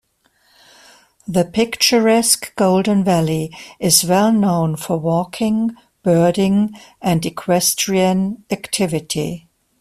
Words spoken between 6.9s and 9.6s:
and equestrian activity.